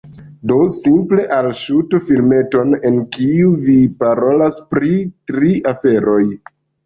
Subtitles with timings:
[0.51, 4.97] Do, simple alŝutu filmeton en kiu vi parolas pri
[5.33, 6.25] tri aferoj